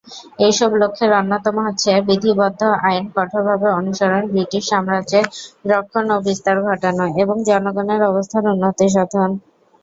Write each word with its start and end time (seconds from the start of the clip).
এই 0.39 0.53
সব 0.59 0.71
লক্ষ্যের 0.81 1.11
অন্যতম 1.19 1.55
হচ্ছে 1.65 1.91
বিধিবদ্ধ 2.07 2.61
আইন 2.85 3.05
কঠোরভাবে 3.15 3.67
অনুসরণ, 3.79 4.23
ব্রিটিশ 4.31 4.63
সাম্রাজ্যের 4.71 5.25
রক্ষণ 5.71 6.05
ও 6.11 6.27
বিস্তার 6.27 6.57
ঘটানো 6.67 7.05
এবং 7.21 7.35
জনগণের 7.49 8.01
অবস্থার 8.09 8.43
উন্নতি 8.53 8.85
সাধন। 8.95 9.29